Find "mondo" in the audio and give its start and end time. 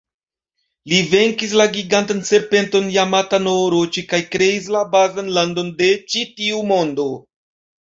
6.77-7.11